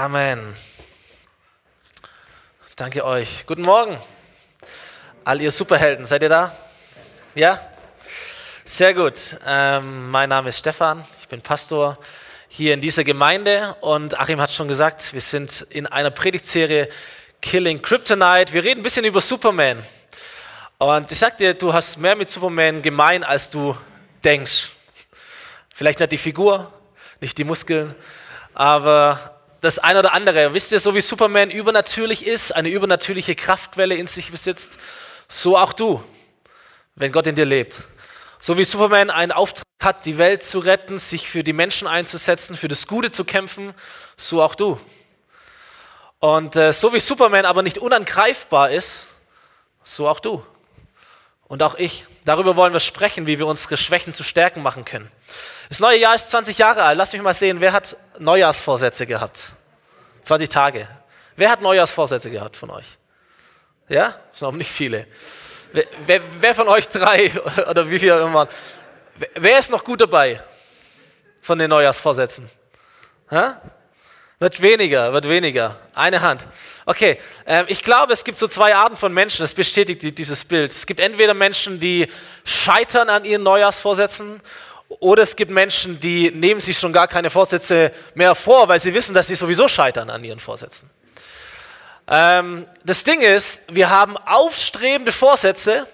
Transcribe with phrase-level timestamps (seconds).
[0.00, 0.54] Amen.
[2.76, 3.44] Danke euch.
[3.48, 3.98] Guten Morgen.
[5.24, 6.56] All ihr Superhelden, seid ihr da?
[7.34, 7.60] Ja?
[8.64, 9.36] Sehr gut.
[9.44, 11.98] Ähm, mein Name ist Stefan, ich bin Pastor
[12.46, 16.88] hier in dieser Gemeinde und Achim hat schon gesagt, wir sind in einer Predigtserie
[17.42, 18.52] Killing Kryptonite.
[18.52, 19.82] Wir reden ein bisschen über Superman.
[20.78, 23.76] Und ich sag dir, du hast mehr mit Superman gemein, als du
[24.22, 24.70] denkst.
[25.74, 26.72] Vielleicht nicht die Figur,
[27.20, 27.96] nicht die Muskeln,
[28.54, 30.54] aber das eine oder andere.
[30.54, 34.78] Wisst ihr, so wie Superman übernatürlich ist, eine übernatürliche Kraftquelle in sich besitzt,
[35.28, 36.02] so auch du,
[36.94, 37.80] wenn Gott in dir lebt.
[38.38, 42.56] So wie Superman einen Auftrag hat, die Welt zu retten, sich für die Menschen einzusetzen,
[42.56, 43.74] für das Gute zu kämpfen,
[44.16, 44.80] so auch du.
[46.20, 49.06] Und äh, so wie Superman aber nicht unangreifbar ist,
[49.84, 50.44] so auch du.
[51.46, 52.06] Und auch ich.
[52.24, 55.10] Darüber wollen wir sprechen, wie wir unsere Schwächen zu Stärken machen können.
[55.68, 56.96] Das neue Jahr ist 20 Jahre alt.
[56.96, 59.52] Lass mich mal sehen, wer hat Neujahrsvorsätze gehabt?
[60.22, 60.88] 20 Tage.
[61.36, 62.98] Wer hat Neujahrsvorsätze gehabt von euch?
[63.88, 64.14] Ja?
[64.30, 65.06] Das sind auch nicht viele.
[65.72, 67.30] Wer, wer, wer von euch drei
[67.70, 68.48] oder wie viele immer?
[69.34, 70.40] Wer ist noch gut dabei
[71.40, 72.48] von den Neujahrsvorsätzen?
[73.30, 73.60] Ha?
[74.40, 75.76] Wird weniger, wird weniger.
[75.94, 76.46] Eine Hand.
[76.86, 80.70] Okay, ähm, ich glaube, es gibt so zwei Arten von Menschen, das bestätigt dieses Bild.
[80.70, 82.06] Es gibt entweder Menschen, die
[82.44, 84.40] scheitern an ihren Neujahrsvorsätzen
[84.88, 88.94] oder es gibt Menschen, die nehmen sich schon gar keine Vorsätze mehr vor, weil sie
[88.94, 90.88] wissen, dass sie sowieso scheitern an ihren Vorsätzen.
[92.08, 95.86] Ähm, das Ding ist, wir haben aufstrebende Vorsätze,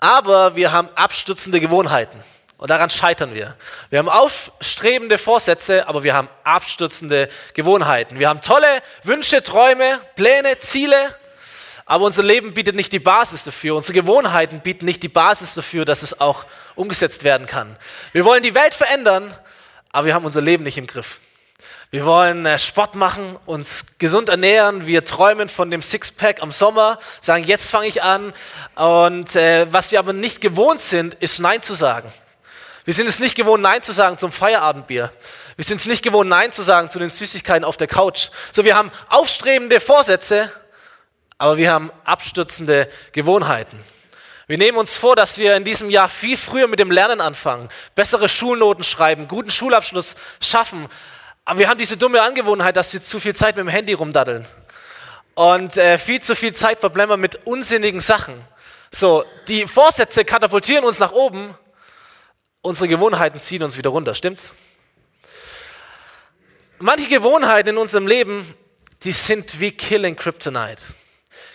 [0.00, 2.20] aber wir haben abstützende Gewohnheiten.
[2.56, 3.56] Und daran scheitern wir.
[3.88, 8.18] Wir haben aufstrebende Vorsätze, aber wir haben abstützende Gewohnheiten.
[8.18, 8.66] Wir haben tolle
[9.04, 10.96] Wünsche, Träume, Pläne, Ziele,
[11.86, 13.76] aber unser Leben bietet nicht die Basis dafür.
[13.76, 16.44] Unsere Gewohnheiten bieten nicht die Basis dafür, dass es auch
[16.78, 17.76] umgesetzt werden kann.
[18.12, 19.34] Wir wollen die Welt verändern,
[19.92, 21.18] aber wir haben unser Leben nicht im Griff.
[21.90, 24.86] Wir wollen äh, Sport machen, uns gesund ernähren.
[24.86, 28.34] Wir träumen von dem Sixpack am Sommer, sagen, jetzt fange ich an.
[28.74, 32.12] Und äh, was wir aber nicht gewohnt sind, ist Nein zu sagen.
[32.84, 35.12] Wir sind es nicht gewohnt, Nein zu sagen zum Feierabendbier.
[35.56, 38.28] Wir sind es nicht gewohnt, Nein zu sagen zu den Süßigkeiten auf der Couch.
[38.52, 40.52] So, wir haben aufstrebende Vorsätze,
[41.38, 43.78] aber wir haben abstützende Gewohnheiten.
[44.48, 47.68] Wir nehmen uns vor, dass wir in diesem Jahr viel früher mit dem Lernen anfangen,
[47.94, 50.88] bessere Schulnoten schreiben, guten Schulabschluss schaffen.
[51.44, 54.48] Aber wir haben diese dumme Angewohnheit, dass wir zu viel Zeit mit dem Handy rumdaddeln
[55.34, 58.42] und äh, viel zu viel Zeit verblämmern mit unsinnigen Sachen.
[58.90, 61.54] So, die Vorsätze katapultieren uns nach oben,
[62.62, 64.54] unsere Gewohnheiten ziehen uns wieder runter, stimmt's?
[66.78, 68.54] Manche Gewohnheiten in unserem Leben,
[69.04, 70.82] die sind wie Killing Kryptonite.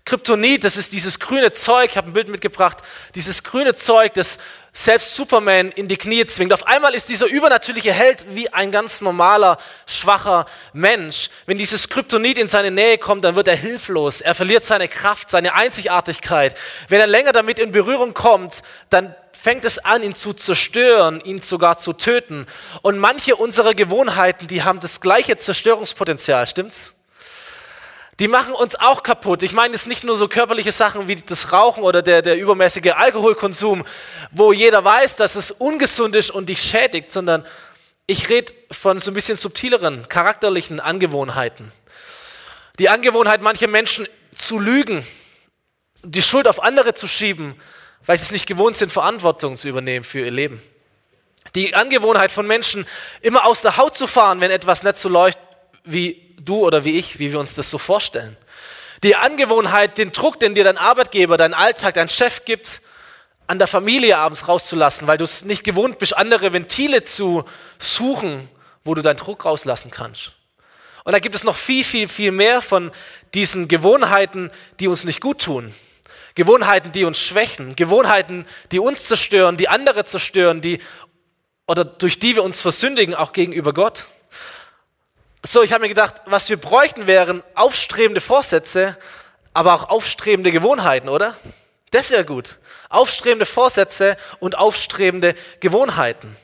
[0.05, 2.79] Kryptonit, das ist dieses grüne Zeug, ich habe ein Bild mitgebracht,
[3.15, 4.37] dieses grüne Zeug, das
[4.73, 6.51] selbst Superman in die Knie zwingt.
[6.51, 11.29] Auf einmal ist dieser übernatürliche Held wie ein ganz normaler, schwacher Mensch.
[11.45, 14.19] Wenn dieses Kryptonit in seine Nähe kommt, dann wird er hilflos.
[14.19, 16.57] Er verliert seine Kraft, seine Einzigartigkeit.
[16.89, 21.41] Wenn er länger damit in Berührung kommt, dann fängt es an, ihn zu zerstören, ihn
[21.41, 22.47] sogar zu töten.
[22.81, 26.95] Und manche unserer Gewohnheiten, die haben das gleiche Zerstörungspotenzial, stimmt's?
[28.19, 29.41] Die machen uns auch kaputt.
[29.43, 32.37] Ich meine, es ist nicht nur so körperliche Sachen wie das Rauchen oder der, der
[32.37, 33.83] übermäßige Alkoholkonsum,
[34.31, 37.45] wo jeder weiß, dass es ungesund ist und dich schädigt, sondern
[38.05, 41.71] ich rede von so ein bisschen subtileren, charakterlichen Angewohnheiten.
[42.79, 45.05] Die Angewohnheit mancher Menschen zu lügen,
[46.03, 47.55] die Schuld auf andere zu schieben,
[48.05, 50.61] weil sie es nicht gewohnt sind, Verantwortung zu übernehmen für ihr Leben.
[51.55, 52.85] Die Angewohnheit von Menschen,
[53.21, 55.37] immer aus der Haut zu fahren, wenn etwas nicht so läuft,
[55.83, 58.37] wie du oder wie ich, wie wir uns das so vorstellen.
[59.03, 62.81] Die Angewohnheit, den Druck, den dir dein Arbeitgeber, dein Alltag, dein Chef gibt,
[63.47, 67.43] an der Familie abends rauszulassen, weil du es nicht gewohnt bist, andere Ventile zu
[67.77, 68.49] suchen,
[68.85, 70.31] wo du deinen Druck rauslassen kannst.
[71.03, 72.91] Und da gibt es noch viel, viel, viel mehr von
[73.33, 75.73] diesen Gewohnheiten, die uns nicht gut tun.
[76.35, 77.75] Gewohnheiten, die uns schwächen.
[77.75, 80.79] Gewohnheiten, die uns zerstören, die andere zerstören, die,
[81.67, 84.05] oder durch die wir uns versündigen, auch gegenüber Gott.
[85.45, 88.97] So, ich habe mir gedacht, was wir bräuchten, wären aufstrebende Vorsätze,
[89.53, 91.35] aber auch aufstrebende Gewohnheiten, oder?
[91.91, 92.59] Das wäre gut.
[92.87, 96.37] Aufstrebende Vorsätze und aufstrebende Gewohnheiten.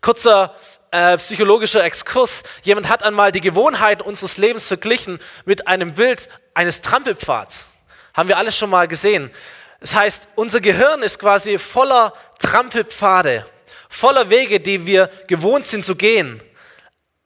[0.00, 0.54] Kurzer
[0.92, 2.44] äh, psychologischer Exkurs.
[2.62, 7.70] Jemand hat einmal die Gewohnheiten unseres Lebens verglichen mit einem Bild eines Trampelpfads.
[8.14, 9.32] Haben wir alles schon mal gesehen.
[9.80, 13.44] Das heißt, unser Gehirn ist quasi voller Trampelpfade,
[13.88, 16.40] voller Wege, die wir gewohnt sind zu gehen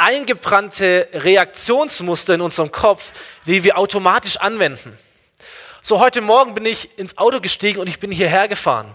[0.04, 3.12] eingebrannte Reaktionsmuster in unserem Kopf,
[3.46, 4.98] die wir automatisch anwenden.
[5.80, 8.94] So, heute Morgen bin ich ins Auto gestiegen und ich bin hierher gefahren.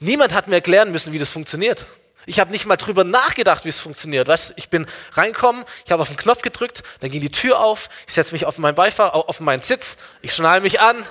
[0.00, 1.86] Niemand hat mir erklären müssen, wie das funktioniert.
[2.26, 4.28] Ich habe nicht mal drüber nachgedacht, wie es funktioniert.
[4.28, 7.88] Weißt, ich bin reingekommen, ich habe auf den Knopf gedrückt, dann ging die Tür auf,
[8.06, 11.06] ich setze mich auf meinen Beifahrer, auf meinen Sitz, ich schnall mich an.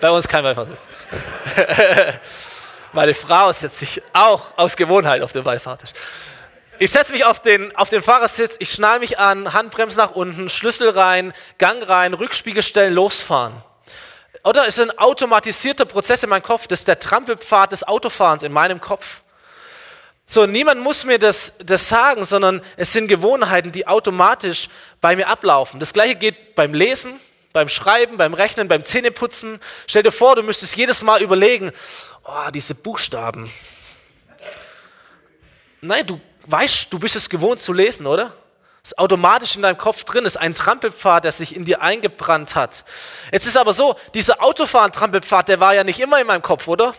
[0.00, 0.86] Bei uns kein Beifahrersitz.
[2.92, 5.90] Meine Frau setzt sich auch aus Gewohnheit auf den Beifahrertisch.
[6.80, 10.48] Ich setze mich auf den, auf den Fahrersitz, ich schnall mich an, Handbremse nach unten,
[10.48, 13.52] Schlüssel rein, Gang rein, Rückspiegel stellen, losfahren.
[14.44, 18.44] Oder es ist ein automatisierter Prozess in meinem Kopf, das ist der Trampelpfad des Autofahrens
[18.44, 19.22] in meinem Kopf.
[20.24, 24.68] So, niemand muss mir das, das sagen, sondern es sind Gewohnheiten, die automatisch
[25.00, 25.80] bei mir ablaufen.
[25.80, 27.18] Das gleiche geht beim Lesen,
[27.52, 29.58] beim Schreiben, beim Rechnen, beim Zähneputzen.
[29.88, 31.72] Stell dir vor, du müsstest jedes Mal überlegen,
[32.24, 33.50] oh, diese Buchstaben.
[35.80, 38.32] Nein, du weißt, du bist es gewohnt zu lesen, oder?
[38.82, 42.84] Ist automatisch in deinem Kopf drin, ist ein Trampelpfad, der sich in dir eingebrannt hat.
[43.32, 46.94] Jetzt ist aber so, dieser Autofahren-Trampelpfad, der war ja nicht immer in meinem Kopf, oder?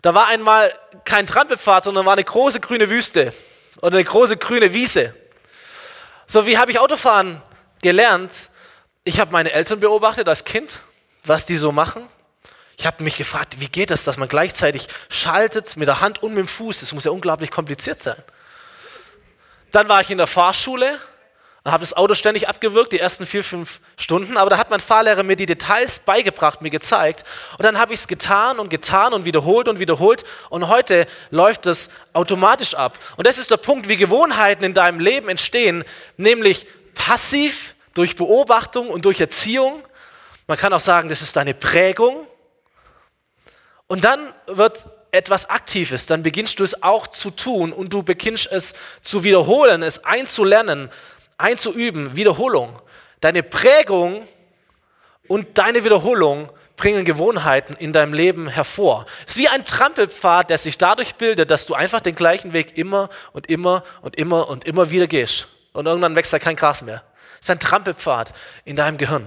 [0.00, 3.32] Da war einmal kein Trampelpfad, sondern war eine große grüne Wüste
[3.80, 5.14] oder eine große grüne Wiese.
[6.26, 7.40] So, wie habe ich Autofahren
[7.82, 8.50] gelernt?
[9.04, 10.80] Ich habe meine Eltern beobachtet als Kind,
[11.24, 12.08] was die so machen.
[12.76, 16.34] Ich habe mich gefragt, wie geht das, dass man gleichzeitig schaltet mit der Hand und
[16.34, 16.80] mit dem Fuß?
[16.80, 18.20] Das muss ja unglaublich kompliziert sein.
[19.72, 20.98] Dann war ich in der Fahrschule
[21.64, 24.36] und habe das Auto ständig abgewürgt, die ersten vier, fünf Stunden.
[24.36, 27.24] Aber da hat mein Fahrlehrer mir die Details beigebracht, mir gezeigt.
[27.56, 30.24] Und dann habe ich es getan und getan und wiederholt und wiederholt.
[30.50, 32.98] Und heute läuft es automatisch ab.
[33.16, 35.84] Und das ist der Punkt, wie Gewohnheiten in deinem Leben entstehen,
[36.16, 39.82] nämlich passiv durch Beobachtung und durch Erziehung.
[40.48, 42.26] Man kann auch sagen, das ist deine Prägung.
[43.86, 48.50] Und dann wird etwas Aktives, dann beginnst du es auch zu tun und du beginnst
[48.50, 50.90] es zu wiederholen, es einzulernen
[51.42, 52.80] einzuüben, Wiederholung.
[53.20, 54.26] Deine Prägung
[55.28, 59.06] und deine Wiederholung bringen Gewohnheiten in deinem Leben hervor.
[59.26, 62.78] Es ist wie ein Trampelpfad, der sich dadurch bildet, dass du einfach den gleichen Weg
[62.78, 65.48] immer und immer und immer und immer wieder gehst.
[65.72, 67.02] Und irgendwann wächst da kein Gras mehr.
[67.34, 68.32] Es ist ein Trampelpfad
[68.64, 69.26] in deinem Gehirn.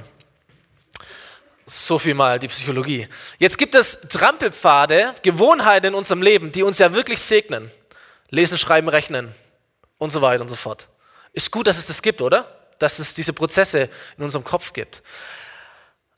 [1.67, 3.07] So viel mal die Psychologie.
[3.39, 7.71] Jetzt gibt es Trampelpfade, Gewohnheiten in unserem Leben, die uns ja wirklich segnen.
[8.29, 9.33] Lesen, schreiben, rechnen
[9.97, 10.89] und so weiter und so fort.
[11.33, 12.45] Ist gut, dass es das gibt, oder?
[12.77, 15.01] Dass es diese Prozesse in unserem Kopf gibt.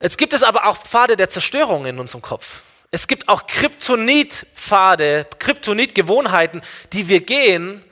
[0.01, 2.61] Jetzt gibt es aber auch Pfade der Zerstörung in unserem Kopf.
[2.91, 6.61] Es gibt auch Kryptonit-Pfade, Kryptonit-Gewohnheiten,
[6.91, 7.83] die wir gehen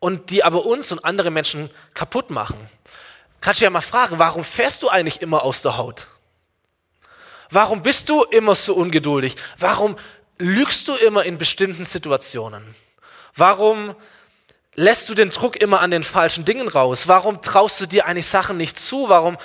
[0.00, 2.68] und die aber uns und andere Menschen kaputt machen.
[3.40, 6.08] Kannst du ja mal fragen, warum fährst du eigentlich immer aus der Haut?
[7.50, 9.36] Warum bist du immer so ungeduldig?
[9.56, 9.96] Warum
[10.38, 12.62] lügst du immer in bestimmten Situationen?
[13.34, 13.94] Warum
[14.74, 17.08] lässt du den Druck immer an den falschen Dingen raus?
[17.08, 19.08] Warum traust du dir eigentlich Sachen nicht zu?
[19.08, 19.38] Warum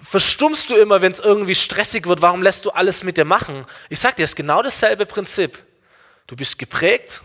[0.00, 2.22] verstummst du immer, wenn es irgendwie stressig wird?
[2.22, 3.66] Warum lässt du alles mit dir machen?
[3.88, 5.62] Ich sage dir, es ist genau dasselbe Prinzip.
[6.26, 7.22] Du bist geprägt,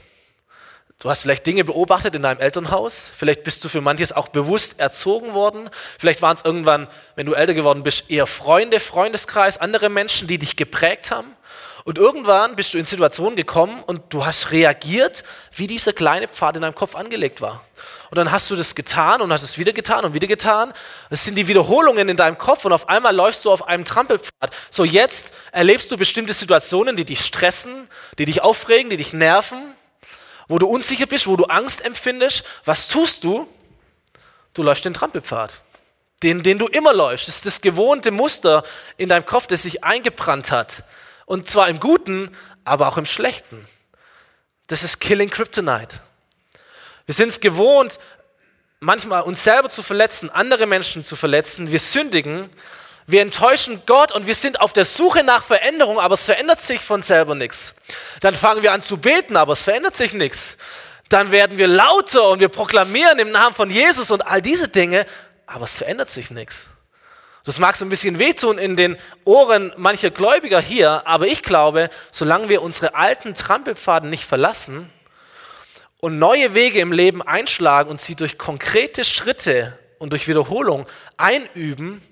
[1.02, 3.10] Du hast vielleicht Dinge beobachtet in deinem Elternhaus.
[3.16, 5.70] Vielleicht bist du für manches auch bewusst erzogen worden.
[5.98, 10.38] Vielleicht waren es irgendwann, wenn du älter geworden bist, eher Freunde, Freundeskreis, andere Menschen, die
[10.38, 11.34] dich geprägt haben.
[11.86, 15.24] Und irgendwann bist du in Situationen gekommen und du hast reagiert,
[15.56, 17.64] wie dieser kleine Pfad in deinem Kopf angelegt war.
[18.12, 20.74] Und dann hast du das getan und hast es wieder getan und wieder getan.
[21.10, 24.54] Es sind die Wiederholungen in deinem Kopf und auf einmal läufst du auf einem Trampelpfad.
[24.70, 27.88] So jetzt erlebst du bestimmte Situationen, die dich stressen,
[28.18, 29.74] die dich aufregen, die dich nerven,
[30.50, 32.44] wo du unsicher bist, wo du Angst empfindest.
[32.66, 33.48] Was tust du?
[34.54, 35.62] Du läufst den Trampelpfad
[36.24, 37.28] den, den du immer läufst.
[37.28, 38.64] Das ist das gewohnte Muster
[38.98, 40.84] in deinem Kopf, das sich eingebrannt hat.
[41.26, 43.68] Und zwar im Guten, aber auch im Schlechten.
[44.68, 46.00] Das ist Killing Kryptonite.
[47.06, 48.00] Wir sind es gewohnt,
[48.80, 51.72] manchmal uns selber zu verletzen, andere Menschen zu verletzen.
[51.72, 52.50] Wir sündigen,
[53.12, 56.80] wir enttäuschen Gott und wir sind auf der Suche nach Veränderung, aber es verändert sich
[56.80, 57.74] von selber nichts.
[58.22, 60.58] Dann fangen wir an zu beten, aber es verändert sich nichts.
[61.10, 65.06] Dann werden wir lauter und wir proklamieren im Namen von Jesus und all diese Dinge,
[65.48, 66.68] aber es verändert sich nichts.
[67.46, 71.90] Das mag so ein bisschen wehtun in den Ohren mancher Gläubiger hier, aber ich glaube,
[72.12, 74.92] solange wir unsere alten Trampelpfaden nicht verlassen
[76.00, 80.86] und neue Wege im Leben einschlagen und sie durch konkrete Schritte und durch Wiederholung
[81.18, 82.04] einüben,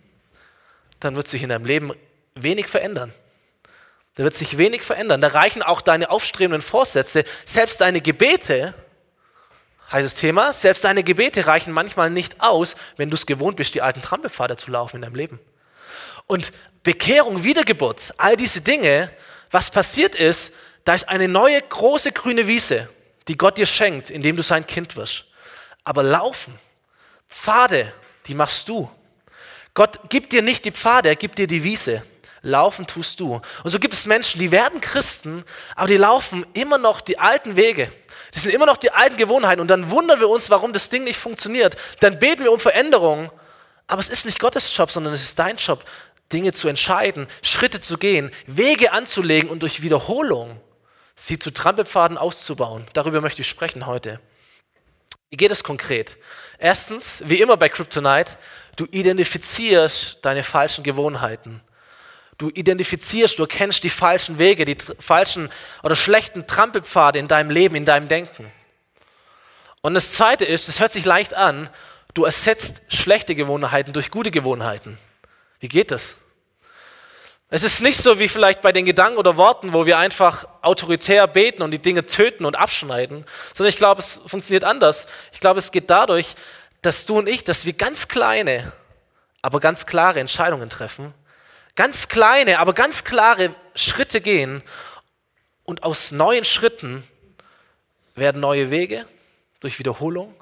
[1.00, 1.94] dann wird sich in deinem Leben
[2.36, 3.14] wenig verändern.
[4.16, 5.22] Da wird sich wenig verändern.
[5.22, 8.74] Da reichen auch deine aufstrebenden Vorsätze, selbst deine Gebete,
[9.90, 13.82] Heißes Thema, selbst deine Gebete reichen manchmal nicht aus, wenn du es gewohnt bist, die
[13.82, 15.40] alten Trampelpfade zu laufen in deinem Leben.
[16.26, 16.52] Und
[16.84, 19.10] Bekehrung, Wiedergeburt, all diese Dinge,
[19.50, 20.52] was passiert ist,
[20.84, 22.90] da ist eine neue große grüne Wiese,
[23.30, 25.24] die Gott dir schenkt, indem du sein Kind wirst.
[25.86, 26.60] Aber laufen,
[27.30, 27.94] Pfade,
[28.26, 28.92] die machst du.
[29.78, 32.02] Gott gibt dir nicht die Pfade, er gibt dir die Wiese.
[32.42, 33.40] Laufen tust du.
[33.64, 37.56] Und so gibt es Menschen, die werden Christen, aber die laufen immer noch die alten
[37.56, 37.92] Wege.
[38.34, 41.04] Die sind immer noch die alten Gewohnheiten und dann wundern wir uns, warum das Ding
[41.04, 41.76] nicht funktioniert.
[42.00, 43.32] Dann beten wir um Veränderung,
[43.86, 45.86] aber es ist nicht Gottes Job, sondern es ist dein Job,
[46.34, 50.60] Dinge zu entscheiden, Schritte zu gehen, Wege anzulegen und durch Wiederholung
[51.16, 52.88] sie zu Trampelpfaden auszubauen.
[52.94, 54.20] Darüber möchte ich sprechen heute.
[55.30, 56.18] Wie geht es konkret?
[56.58, 58.38] Erstens, wie immer bei Kryptonite,
[58.78, 61.62] du identifizierst deine falschen Gewohnheiten.
[62.38, 65.50] Du identifizierst, du erkennst die falschen Wege, die falschen
[65.84, 68.52] oder schlechten Trampelpfade in deinem Leben, in deinem Denken.
[69.82, 71.70] Und das Zweite ist, es hört sich leicht an,
[72.14, 75.00] du ersetzt schlechte Gewohnheiten durch gute Gewohnheiten.
[75.60, 76.18] Wie geht das?
[77.50, 81.26] Es ist nicht so wie vielleicht bei den Gedanken oder Worten, wo wir einfach autoritär
[81.28, 85.08] beten und die Dinge töten und abschneiden, sondern ich glaube, es funktioniert anders.
[85.32, 86.36] Ich glaube, es geht dadurch,
[86.82, 88.72] dass du und ich, dass wir ganz kleine,
[89.42, 91.14] aber ganz klare Entscheidungen treffen,
[91.76, 94.64] ganz kleine, aber ganz klare Schritte gehen
[95.64, 97.04] und aus neuen Schritten
[98.16, 99.06] werden neue Wege
[99.60, 100.34] durch Wiederholung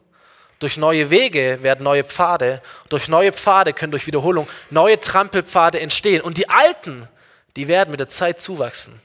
[0.60, 2.62] durch neue Wege werden neue Pfade.
[2.90, 6.22] Durch neue Pfade können durch Wiederholung neue Trampelpfade entstehen.
[6.22, 7.08] Und die alten,
[7.56, 9.02] die werden mit der Zeit zuwachsen.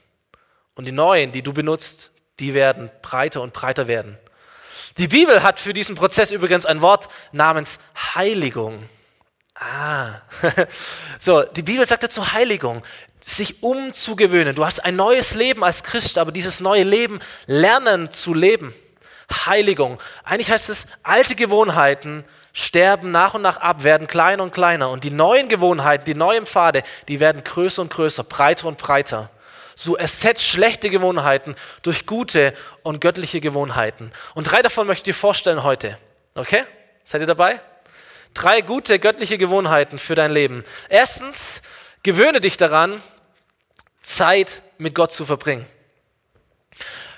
[0.75, 4.17] Und die neuen, die du benutzt, die werden breiter und breiter werden.
[4.97, 7.79] Die Bibel hat für diesen Prozess übrigens ein Wort namens
[8.15, 8.89] Heiligung.
[9.55, 10.21] Ah,
[11.19, 12.83] so, die Bibel sagt dazu Heiligung,
[13.23, 14.55] sich umzugewöhnen.
[14.55, 18.73] Du hast ein neues Leben als Christ, aber dieses neue Leben lernen zu leben.
[19.45, 19.99] Heiligung.
[20.23, 24.89] Eigentlich heißt es, alte Gewohnheiten sterben nach und nach ab, werden kleiner und kleiner.
[24.89, 29.29] Und die neuen Gewohnheiten, die neuen Pfade, die werden größer und größer, breiter und breiter.
[29.75, 34.11] So ersetzt schlechte Gewohnheiten durch gute und göttliche Gewohnheiten.
[34.35, 35.97] Und drei davon möchte ich dir vorstellen heute.
[36.35, 36.63] Okay?
[37.03, 37.61] Seid ihr dabei?
[38.33, 40.63] Drei gute göttliche Gewohnheiten für dein Leben.
[40.89, 41.61] Erstens,
[42.03, 43.01] gewöhne dich daran,
[44.01, 45.65] Zeit mit Gott zu verbringen.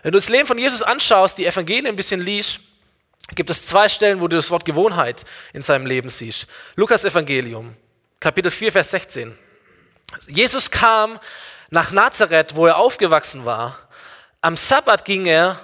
[0.02, 2.60] Wenn du das Leben von Jesus anschaust, die Evangelien ein bisschen liest,
[3.36, 6.48] gibt es zwei Stellen, wo du das Wort Gewohnheit in seinem Leben siehst.
[6.76, 7.76] Lukas Evangelium,
[8.20, 9.38] Kapitel 4, Vers 16.
[10.28, 11.20] Jesus kam
[11.74, 13.80] nach Nazareth, wo er aufgewachsen war.
[14.42, 15.60] Am Sabbat ging er,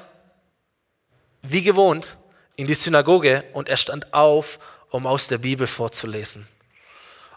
[1.44, 2.18] wie gewohnt,
[2.56, 4.58] in die Synagoge und er stand auf,
[4.90, 6.48] um aus der Bibel vorzulesen.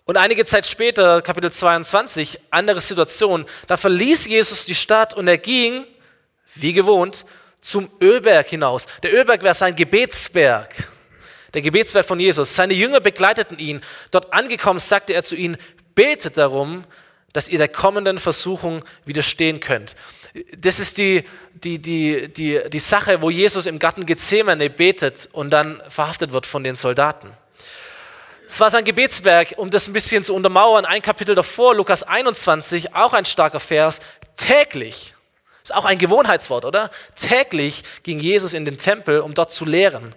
[0.07, 5.39] Und einige Zeit später, Kapitel 22, andere Situation, da verließ Jesus die Stadt und er
[5.39, 5.85] ging
[6.55, 7.27] wie gewohnt,
[7.61, 8.87] zum Ölberg hinaus.
[9.03, 10.75] Der Ölberg wäre sein Gebetsberg,
[11.53, 12.57] der Gebetsberg von Jesus.
[12.57, 13.83] Seine Jünger begleiteten ihn.
[14.11, 15.59] Dort angekommen sagte er zu ihnen,
[15.95, 16.85] betet darum,
[17.33, 19.95] dass ihr der kommenden Versuchung widerstehen könnt.
[20.57, 25.51] Das ist die, die, die, die, die Sache, wo Jesus im Garten Gethsemane betet und
[25.51, 27.31] dann verhaftet wird von den Soldaten.
[28.47, 30.85] Es war sein Gebetsberg, um das ein bisschen zu untermauern.
[30.85, 34.01] Ein Kapitel davor, Lukas 21, auch ein starker Vers.
[34.37, 35.15] Täglich
[35.63, 36.91] ist auch ein Gewohnheitswort, oder?
[37.15, 40.15] Täglich ging Jesus in den Tempel, um dort zu lehren.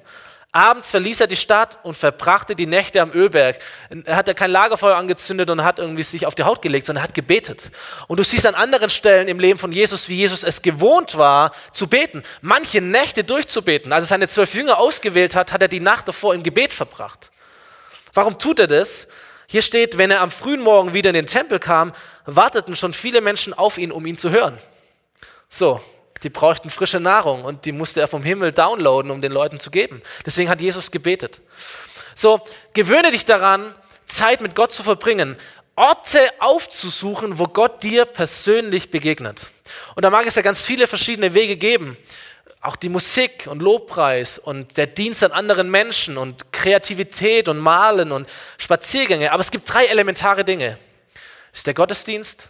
[0.55, 3.59] Abends verließ er die Stadt und verbrachte die Nächte am Ölberg.
[4.05, 7.03] Er hat ja kein Lagerfeuer angezündet und hat irgendwie sich auf die Haut gelegt, sondern
[7.03, 7.71] er hat gebetet.
[8.07, 11.51] Und du siehst an anderen Stellen im Leben von Jesus, wie Jesus es gewohnt war,
[11.73, 12.23] zu beten.
[12.39, 13.91] Manche Nächte durchzubeten.
[13.91, 17.31] Als er seine zwölf Jünger ausgewählt hat, hat er die Nacht davor im Gebet verbracht.
[18.13, 19.09] Warum tut er das?
[19.47, 21.91] Hier steht, wenn er am frühen Morgen wieder in den Tempel kam,
[22.25, 24.57] warteten schon viele Menschen auf ihn, um ihn zu hören.
[25.49, 25.81] So,
[26.23, 29.69] die brauchten frische Nahrung und die musste er vom Himmel downloaden, um den Leuten zu
[29.69, 30.01] geben.
[30.25, 31.41] Deswegen hat Jesus gebetet.
[32.15, 32.41] So,
[32.73, 35.37] gewöhne dich daran, Zeit mit Gott zu verbringen,
[35.75, 39.47] Orte aufzusuchen, wo Gott dir persönlich begegnet.
[39.95, 41.97] Und da mag es ja ganz viele verschiedene Wege geben.
[42.61, 48.11] Auch die Musik und Lobpreis und der Dienst an anderen Menschen und Kreativität und Malen
[48.11, 49.31] und Spaziergänge.
[49.31, 50.77] Aber es gibt drei elementare Dinge.
[51.51, 52.49] Es ist der Gottesdienst,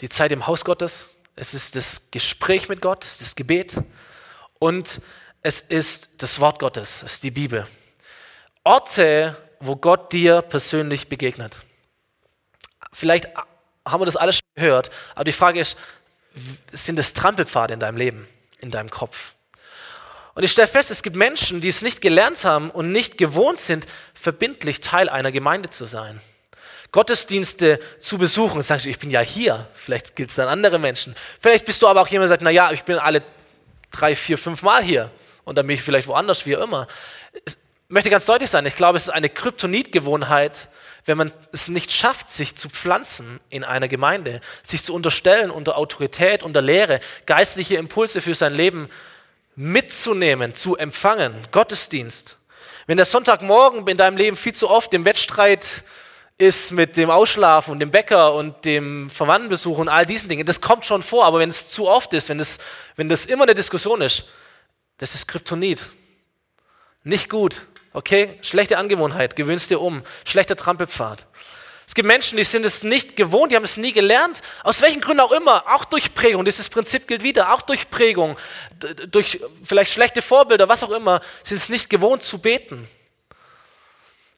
[0.00, 3.76] die Zeit im Haus Gottes es ist das Gespräch mit Gott, es ist das Gebet
[4.58, 5.00] und
[5.42, 7.66] es ist das Wort Gottes, es ist die Bibel.
[8.64, 11.60] Orte, wo Gott dir persönlich begegnet.
[12.92, 13.26] Vielleicht
[13.86, 15.76] haben wir das alles schon gehört, aber die Frage ist,
[16.72, 19.34] sind es Trampelpfade in deinem Leben, in deinem Kopf?
[20.34, 23.58] Und ich stelle fest, es gibt Menschen, die es nicht gelernt haben und nicht gewohnt
[23.58, 26.20] sind, verbindlich Teil einer Gemeinde zu sein.
[26.92, 28.62] Gottesdienste zu besuchen.
[28.62, 29.66] Sagst du, ich bin ja hier.
[29.74, 31.14] Vielleicht gilt es dann andere Menschen.
[31.40, 33.22] Vielleicht bist du aber auch jemand, der sagt, naja, ich bin alle
[33.90, 35.10] drei, vier, fünf Mal hier.
[35.44, 36.86] Und dann bin ich vielleicht woanders, wie immer.
[37.46, 37.56] Ich
[37.88, 40.68] möchte ganz deutlich sein, ich glaube, es ist eine Kryptonitgewohnheit,
[41.06, 45.76] wenn man es nicht schafft, sich zu pflanzen in einer Gemeinde, sich zu unterstellen unter
[45.76, 48.88] Autorität, unter Lehre, geistliche Impulse für sein Leben
[49.56, 52.38] mitzunehmen, zu empfangen, Gottesdienst.
[52.86, 55.82] Wenn der Sonntagmorgen in deinem Leben viel zu oft im Wettstreit
[56.40, 60.46] ist mit dem Ausschlafen und dem Bäcker und dem Verwandtenbesuch und all diesen Dingen.
[60.46, 62.58] Das kommt schon vor, aber wenn es zu oft ist, wenn das,
[62.96, 64.24] wenn das immer eine Diskussion ist,
[64.96, 65.88] Das ist Kryptonit.
[67.04, 67.66] Nicht gut.
[67.94, 68.38] Okay?
[68.42, 69.34] Schlechte Angewohnheit.
[69.34, 70.02] Gewöhnst dir um.
[70.26, 71.26] Schlechter Trampelpfad.
[71.86, 75.00] Es gibt Menschen, die sind es nicht gewohnt, die haben es nie gelernt, aus welchen
[75.00, 78.36] Gründen auch immer, auch durch Prägung, dieses Prinzip gilt wieder, auch durch Prägung,
[79.08, 82.86] durch vielleicht schlechte Vorbilder, was auch immer, sind es nicht gewohnt zu beten.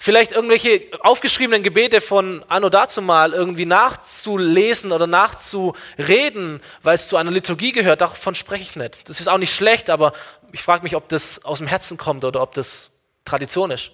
[0.04, 7.16] Vielleicht irgendwelche aufgeschriebenen Gebete von Anno dazu mal irgendwie nachzulesen oder nachzureden, weil es zu
[7.16, 9.08] einer Liturgie gehört, davon spreche ich nicht.
[9.08, 10.12] Das ist auch nicht schlecht, aber
[10.50, 12.90] ich frage mich, ob das aus dem Herzen kommt oder ob das
[13.24, 13.92] Tradition ist.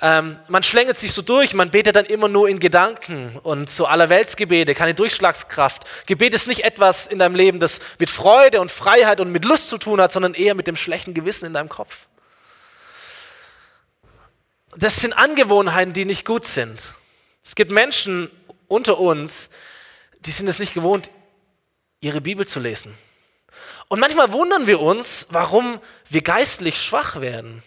[0.00, 3.86] Ähm, man schlängelt sich so durch, man betet dann immer nur in Gedanken und so
[3.86, 5.82] allerweltsgebete, keine Durchschlagskraft.
[6.06, 9.68] Gebet ist nicht etwas in deinem Leben, das mit Freude und Freiheit und mit Lust
[9.68, 12.07] zu tun hat, sondern eher mit dem schlechten Gewissen in deinem Kopf.
[14.80, 16.92] Das sind Angewohnheiten, die nicht gut sind.
[17.44, 18.30] Es gibt Menschen
[18.68, 19.50] unter uns,
[20.20, 21.10] die sind es nicht gewohnt,
[22.00, 22.96] ihre Bibel zu lesen.
[23.88, 27.64] Und manchmal wundern wir uns, warum wir geistlich schwach werden.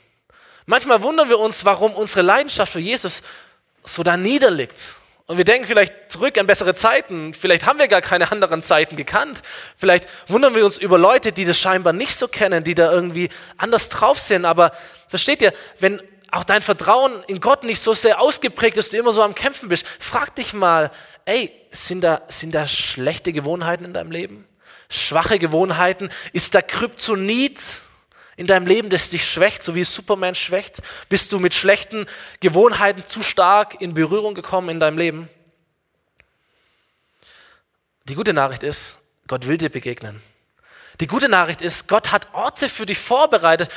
[0.66, 3.24] Manchmal wundern wir uns, warum unsere Leidenschaft für Jesus
[3.84, 4.96] so da niederliegt.
[5.26, 7.34] Und wir denken vielleicht zurück an bessere Zeiten.
[7.34, 9.42] Vielleicht haben wir gar keine anderen Zeiten gekannt.
[9.76, 13.28] Vielleicht wundern wir uns über Leute, die das scheinbar nicht so kennen, die da irgendwie
[13.58, 14.46] anders drauf sind.
[14.46, 14.72] Aber
[15.10, 19.14] versteht ihr, wenn auch dein Vertrauen in Gott nicht so sehr ausgeprägt ist, du immer
[19.14, 20.92] so am Kämpfen bist, frag dich mal,
[21.26, 24.48] ey, sind da, sind da schlechte Gewohnheiten in deinem Leben?
[24.90, 26.10] Schwache Gewohnheiten?
[26.34, 27.62] Ist da Kryptonit?
[28.38, 30.82] in deinem Leben, das dich schwächt, so wie Superman schwächt?
[31.10, 32.08] Bist du mit schlechten
[32.40, 35.30] Gewohnheiten zu stark in Berührung gekommen in deinem Leben?
[38.06, 38.98] Die gute Nachricht ist,
[39.28, 40.24] Gott will dir begegnen.
[41.00, 43.70] Die gute Nachricht ist, Gott hat Orte für dich vorbereitet,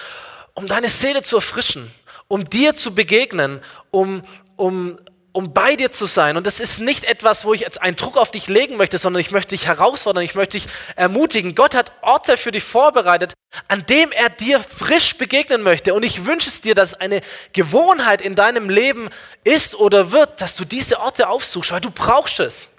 [0.55, 1.93] um deine Seele zu erfrischen,
[2.29, 4.23] um dir zu begegnen, um,
[4.57, 4.99] um,
[5.33, 6.37] um bei dir zu sein.
[6.37, 9.21] Und das ist nicht etwas, wo ich jetzt einen Druck auf dich legen möchte, sondern
[9.21, 11.55] ich möchte dich herausfordern, ich möchte dich ermutigen.
[11.55, 13.35] Gott hat Orte für dich vorbereitet,
[13.69, 15.93] an dem er dir frisch begegnen möchte.
[15.95, 17.21] Und ich wünsche es dir, dass eine
[17.53, 19.11] Gewohnheit in deinem Leben
[19.43, 22.71] ist oder wird, dass du diese Orte aufsuchst, weil du brauchst es.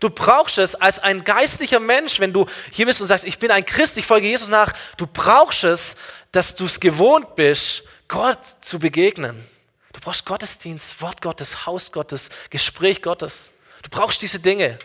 [0.00, 3.50] Du brauchst es als ein geistlicher Mensch, wenn du hier bist und sagst, ich bin
[3.50, 4.72] ein Christ, ich folge Jesus nach.
[4.96, 5.96] Du brauchst es,
[6.30, 9.44] dass du es gewohnt bist, Gott zu begegnen.
[9.92, 13.52] Du brauchst Gottesdienst, Wort Gottes, Haus Gottes, Gespräch Gottes.
[13.82, 14.78] Du brauchst diese Dinge.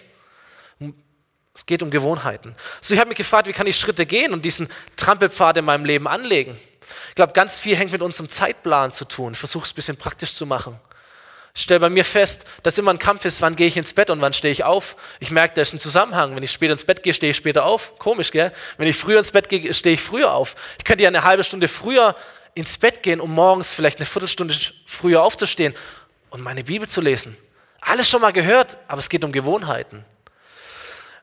[1.55, 2.55] Es geht um Gewohnheiten.
[2.81, 5.85] So, ich habe mich gefragt, wie kann ich Schritte gehen und diesen Trampelpfad in meinem
[5.85, 6.57] Leben anlegen?
[7.09, 9.33] Ich glaube, ganz viel hängt mit unserem Zeitplan zu tun.
[9.33, 10.79] Ich versuche es ein bisschen praktisch zu machen.
[11.55, 14.09] Ich stelle bei mir fest, dass immer ein Kampf ist, wann gehe ich ins Bett
[14.09, 14.95] und wann stehe ich auf.
[15.19, 16.35] Ich merke, da ist ein Zusammenhang.
[16.35, 17.99] Wenn ich später ins Bett gehe, stehe ich später auf.
[17.99, 18.51] Komisch, gell?
[18.77, 20.55] Wenn ich früher ins Bett gehe, stehe ich früher auf.
[20.79, 22.15] Ich könnte ja eine halbe Stunde früher
[22.55, 25.73] ins Bett gehen, um morgens vielleicht eine Viertelstunde früher aufzustehen
[26.29, 27.37] und meine Bibel zu lesen.
[27.81, 30.05] Alles schon mal gehört, aber es geht um Gewohnheiten.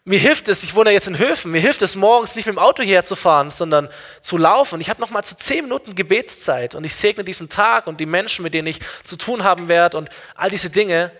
[0.04, 2.58] Mir hilft es, ich wohne jetzt in Höfen, mir hilft es morgens nicht mit dem
[2.58, 3.88] Auto hierher zu fahren, sondern
[4.22, 4.80] zu laufen.
[4.80, 8.06] Ich habe noch mal zu zehn Minuten Gebetszeit und ich segne diesen Tag und die
[8.06, 11.12] Menschen, mit denen ich zu tun haben werde und all diese Dinge.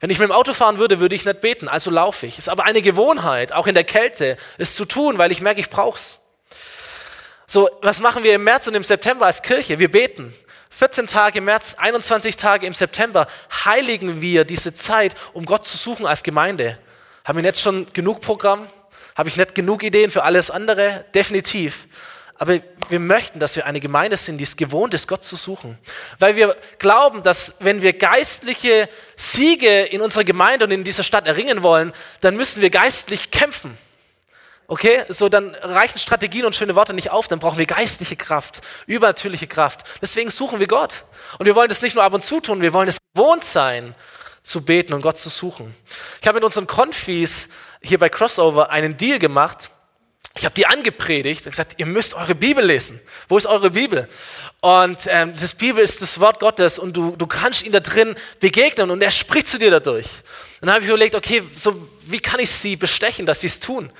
[0.00, 2.38] Wenn ich mit dem Auto fahren würde, würde ich nicht beten, also laufe ich.
[2.38, 5.70] Ist aber eine Gewohnheit, auch in der Kälte, es zu tun, weil ich merke, ich
[5.70, 6.18] brauche es.
[7.50, 9.78] So, was machen wir im März und im September als Kirche?
[9.78, 10.34] Wir beten.
[10.68, 13.26] 14 Tage im März, 21 Tage im September
[13.64, 16.78] heiligen wir diese Zeit, um Gott zu suchen als Gemeinde.
[17.24, 18.68] Haben wir nicht schon genug Programm?
[19.16, 21.06] Habe ich nicht genug Ideen für alles andere?
[21.14, 21.86] Definitiv.
[22.34, 25.78] Aber wir möchten, dass wir eine Gemeinde sind, die es gewohnt ist, Gott zu suchen.
[26.18, 31.26] Weil wir glauben, dass wenn wir geistliche Siege in unserer Gemeinde und in dieser Stadt
[31.26, 33.78] erringen wollen, dann müssen wir geistlich kämpfen.
[34.70, 38.60] Okay, so dann reichen Strategien und schöne Worte nicht auf, dann brauchen wir geistliche Kraft,
[38.86, 39.80] übernatürliche Kraft.
[40.02, 41.06] Deswegen suchen wir Gott.
[41.38, 43.94] Und wir wollen das nicht nur ab und zu tun, wir wollen es gewohnt sein,
[44.42, 45.74] zu beten und Gott zu suchen.
[46.20, 47.48] Ich habe mit unseren Konfis
[47.80, 49.70] hier bei Crossover einen Deal gemacht.
[50.36, 53.00] Ich habe die angepredigt und gesagt, ihr müsst eure Bibel lesen.
[53.26, 54.06] Wo ist eure Bibel?
[54.60, 58.16] Und ähm, das Bibel ist das Wort Gottes und du, du kannst ihn da drin
[58.38, 60.08] begegnen und er spricht zu dir dadurch.
[60.60, 63.90] Dann habe ich überlegt, okay, so wie kann ich sie bestechen, dass sie es tun?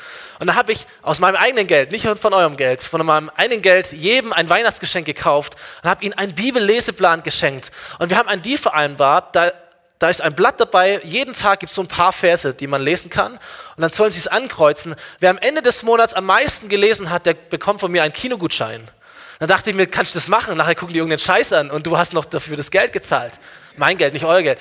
[0.41, 3.63] Und da habe ich aus meinem eigenen Geld, nicht von eurem Geld, von meinem eigenen
[3.63, 7.71] Geld jedem ein Weihnachtsgeschenk gekauft und habe ihnen einen Bibelleseplan geschenkt.
[7.99, 9.53] Und wir haben einen Deal vereinbart, da,
[9.99, 12.83] da ist ein Blatt dabei, jeden Tag gibt es so ein paar Verse, die man
[12.83, 13.35] lesen kann.
[13.35, 14.97] Und dann sollen sie es ankreuzen.
[15.21, 18.89] Wer am Ende des Monats am meisten gelesen hat, der bekommt von mir einen Kinogutschein.
[19.39, 20.57] Dann dachte ich mir, kannst du das machen?
[20.57, 23.35] Nachher gucken die irgendeinen Scheiß an und du hast noch dafür das Geld gezahlt.
[23.77, 24.59] Mein Geld, nicht euer Geld.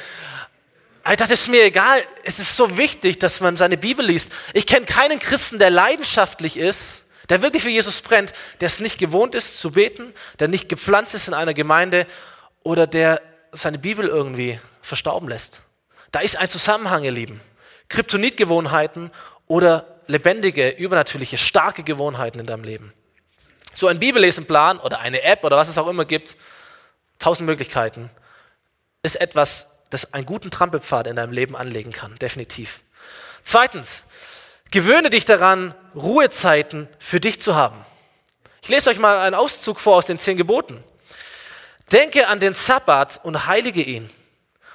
[1.15, 2.03] Dachte, es ist mir egal.
[2.23, 4.31] Es ist so wichtig, dass man seine Bibel liest.
[4.53, 8.97] Ich kenne keinen Christen, der leidenschaftlich ist, der wirklich für Jesus brennt, der es nicht
[8.97, 12.07] gewohnt ist zu beten, der nicht gepflanzt ist in einer Gemeinde
[12.63, 13.21] oder der
[13.53, 15.61] seine Bibel irgendwie verstauben lässt.
[16.11, 17.41] Da ist ein Zusammenhang, ihr Lieben.
[17.89, 19.11] Kryptonitgewohnheiten
[19.47, 22.93] oder lebendige, übernatürliche, starke Gewohnheiten in deinem Leben.
[23.73, 26.35] So ein Bibellesenplan oder eine App oder was es auch immer gibt,
[27.19, 28.09] tausend Möglichkeiten,
[29.03, 32.81] ist etwas, das einen guten Trampelpfad in deinem Leben anlegen kann, definitiv.
[33.43, 34.03] Zweitens,
[34.71, 37.85] gewöhne dich daran, Ruhezeiten für dich zu haben.
[38.61, 40.83] Ich lese euch mal einen Auszug vor aus den zehn Geboten.
[41.91, 44.09] Denke an den Sabbat und heilige ihn.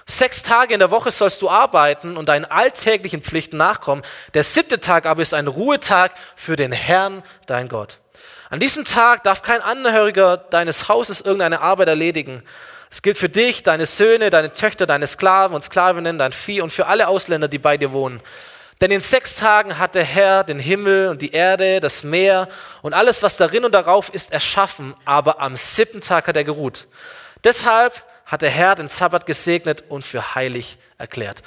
[0.06, 4.02] Sechs Tage in der Woche sollst du arbeiten und deinen alltäglichen Pflichten nachkommen.
[4.34, 7.98] Der siebte Tag aber ist ein Ruhetag für den Herrn, dein Gott.
[8.50, 12.42] An diesem Tag darf kein Angehöriger deines Hauses irgendeine Arbeit erledigen.
[12.92, 16.74] Es gilt für dich, deine Söhne, deine Töchter, deine Sklaven und Sklavinnen, dein Vieh und
[16.74, 18.20] für alle Ausländer, die bei dir wohnen.
[18.82, 22.50] Denn in sechs Tagen hat der Herr den Himmel und die Erde, das Meer
[22.82, 26.86] und alles, was darin und darauf ist, erschaffen, aber am siebten Tag hat er geruht.
[27.44, 31.42] Deshalb hat der Herr den Sabbat gesegnet und für heilig erklärt.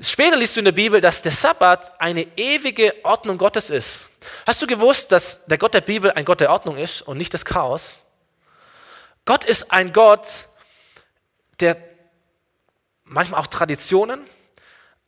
[0.00, 4.02] Später liest du in der Bibel, dass der Sabbat eine ewige Ordnung Gottes ist.
[4.46, 7.32] Hast du gewusst, dass der Gott der Bibel ein Gott der Ordnung ist und nicht
[7.32, 7.98] des Chaos?
[9.24, 10.46] Gott ist ein Gott,
[11.60, 11.76] der
[13.04, 14.20] manchmal auch Traditionen,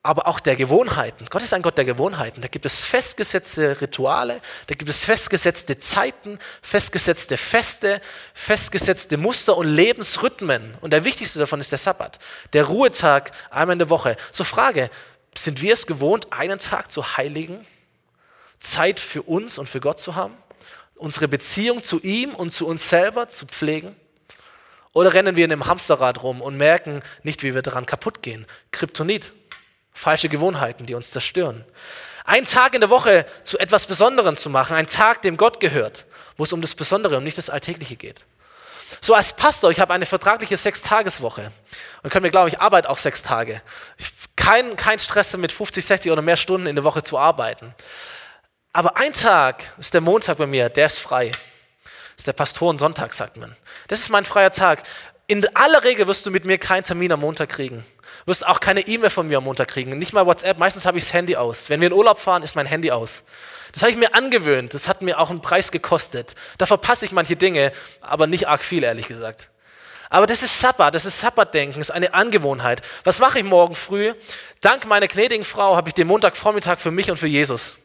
[0.02, 1.26] aber auch der Gewohnheiten.
[1.28, 2.40] Gott ist ein Gott der Gewohnheiten.
[2.40, 8.00] Da gibt es festgesetzte Rituale, da gibt es festgesetzte Zeiten, festgesetzte Feste,
[8.32, 10.76] festgesetzte Muster und Lebensrhythmen.
[10.80, 12.18] Und der wichtigste davon ist der Sabbat,
[12.52, 14.16] der Ruhetag einmal in der Woche.
[14.30, 14.88] So Frage,
[15.37, 17.66] sind wir es gewohnt, einen Tag zu heiligen,
[18.61, 20.34] Zeit für uns und für Gott zu haben,
[20.94, 23.94] unsere Beziehung zu ihm und zu uns selber zu pflegen?
[24.98, 28.46] Oder rennen wir in einem Hamsterrad rum und merken nicht, wie wir daran kaputt gehen?
[28.72, 29.32] Kryptonit,
[29.92, 31.64] falsche Gewohnheiten, die uns zerstören.
[32.24, 36.04] Einen Tag in der Woche zu etwas Besonderem zu machen, ein Tag, dem Gott gehört,
[36.37, 38.24] wo es um das Besondere und nicht das Alltägliche geht.
[39.00, 41.52] So als Pastor, ich habe eine vertragliche Sechstageswoche
[42.02, 43.62] und können mir glauben, ich arbeite auch sechs Tage.
[44.34, 47.72] Kein, kein Stress mit 50, 60 oder mehr Stunden in der Woche zu arbeiten.
[48.72, 51.30] Aber ein Tag ist der Montag bei mir, der ist frei.
[52.18, 53.54] Das ist der Pastorensonntag, sagt man.
[53.87, 54.83] Das ist mein freier Tag.
[55.28, 57.87] In aller Regel wirst du mit mir keinen Termin am Montag kriegen.
[58.26, 59.96] Wirst auch keine E-Mail von mir am Montag kriegen.
[59.96, 60.59] Nicht mal WhatsApp.
[60.59, 61.70] Meistens habe ich das Handy aus.
[61.70, 63.22] Wenn wir in Urlaub fahren, ist mein Handy aus.
[63.70, 64.74] Das habe ich mir angewöhnt.
[64.74, 66.35] Das hat mir auch einen Preis gekostet.
[66.59, 69.48] Da verpasse ich manche Dinge, aber nicht arg viel, ehrlich gesagt.
[70.11, 72.83] Aber das ist Sabbat, das ist Sabbatdenken, das ist eine Angewohnheit.
[73.04, 74.12] Was mache ich morgen früh?
[74.61, 77.76] Dank meiner gnädigen Frau habe ich den Montagvormittag für mich und für Jesus.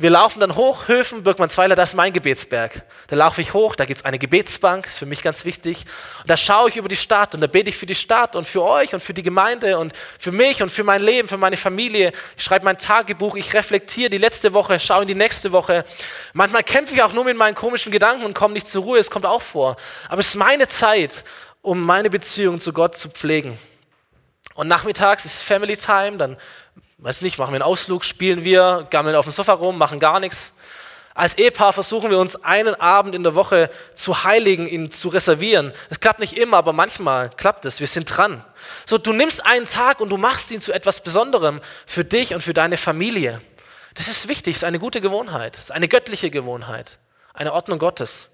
[0.00, 2.84] Wir laufen dann hoch, Höfen, Birkmannsweiler, das ist mein Gebetsberg.
[3.08, 5.84] Da laufe ich hoch, da gibt es eine Gebetsbank, ist für mich ganz wichtig.
[6.22, 8.48] Und da schaue ich über die Stadt und da bete ich für die Stadt und
[8.48, 11.58] für euch und für die Gemeinde und für mich und für mein Leben, für meine
[11.58, 12.12] Familie.
[12.38, 15.84] Ich schreibe mein Tagebuch, ich reflektiere die letzte Woche, schaue in die nächste Woche.
[16.32, 19.10] Manchmal kämpfe ich auch nur mit meinen komischen Gedanken und komme nicht zur Ruhe, es
[19.10, 19.76] kommt auch vor.
[20.08, 21.24] Aber es ist meine Zeit,
[21.60, 23.58] um meine Beziehung zu Gott zu pflegen.
[24.54, 26.38] Und nachmittags ist Family Time, dann
[27.02, 30.20] weiß nicht, machen wir einen Ausflug, spielen wir, gammeln auf dem Sofa rum, machen gar
[30.20, 30.52] nichts.
[31.14, 35.72] Als Ehepaar versuchen wir uns einen Abend in der Woche zu heiligen, ihn zu reservieren.
[35.88, 37.80] Es klappt nicht immer, aber manchmal klappt es.
[37.80, 38.44] Wir sind dran.
[38.86, 42.42] So, du nimmst einen Tag und du machst ihn zu etwas Besonderem für dich und
[42.42, 43.40] für deine Familie.
[43.94, 46.98] Das ist wichtig, das ist eine gute Gewohnheit, das ist eine göttliche Gewohnheit,
[47.34, 48.30] eine Ordnung Gottes.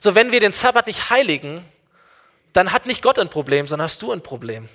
[0.00, 1.64] So, wenn wir den Sabbat nicht heiligen,
[2.52, 4.68] dann hat nicht Gott ein Problem, sondern hast du ein Problem.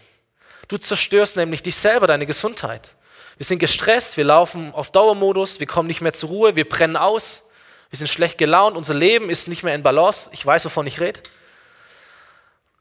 [0.67, 2.95] Du zerstörst nämlich dich selber, deine Gesundheit.
[3.38, 6.95] Wir sind gestresst, wir laufen auf Dauermodus, wir kommen nicht mehr zur Ruhe, wir brennen
[6.95, 7.43] aus,
[7.89, 10.30] wir sind schlecht gelaunt, unser Leben ist nicht mehr in Balance.
[10.34, 11.21] Ich weiß, wovon ich rede.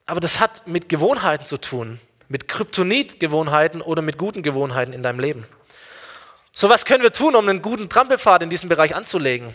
[0.06, 5.18] Aber das hat mit Gewohnheiten zu tun, mit Kryptonit-Gewohnheiten oder mit guten Gewohnheiten in deinem
[5.18, 5.46] Leben.
[6.52, 9.54] So was können wir tun, um einen guten Trampelpfad in diesem Bereich anzulegen?